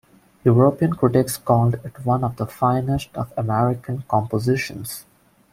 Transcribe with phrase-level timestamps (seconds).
[0.43, 5.05] European critics called it one of the finest of American compositions.